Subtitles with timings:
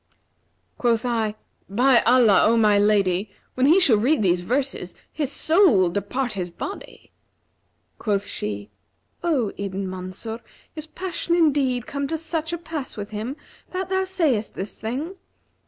[0.79, 1.35] Quoth I,
[1.69, 6.33] 'By Allah, O my lady, when he shall read these verses, his soul will depart
[6.33, 7.11] his body!'
[7.99, 8.71] Quoth she,
[9.21, 10.39] 'O Ibn Mansur,
[10.75, 13.37] is passion indeed come to such a pass with him
[13.69, 15.17] that thou sayest this saying?'